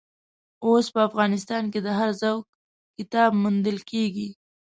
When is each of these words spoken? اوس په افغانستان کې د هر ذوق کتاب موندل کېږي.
اوس 0.65 0.85
په 0.93 0.99
افغانستان 1.09 1.63
کې 1.71 1.79
د 1.83 1.87
هر 1.99 2.09
ذوق 2.21 2.43
کتاب 2.97 3.29
موندل 3.41 3.77
کېږي. 3.91 4.29